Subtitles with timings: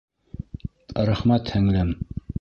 [1.11, 1.93] Рәхмәт, һеңлем!